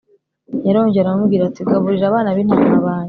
yarongeye 0.67 1.01
aramubwira 1.03 1.43
ati 1.45 1.61
gaburira 1.69 2.05
abana 2.07 2.29
b 2.35 2.37
intama 2.43 2.77
banjye 2.85 2.99